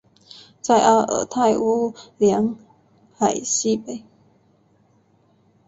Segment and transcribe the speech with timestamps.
[0.63, 2.55] 在阿尔泰乌梁
[3.13, 4.03] 海西北。